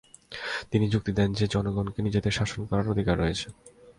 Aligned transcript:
তিনি 0.71 0.85
যুক্তি 0.89 1.11
দেন 1.11 1.29
যে 1.33 1.45
জনগণকে 1.47 1.99
নিজেদের 2.01 2.33
শাসন 2.33 2.61
করার 2.65 2.91
অধিকার 2.93 3.15
রয়েছে। 3.19 3.47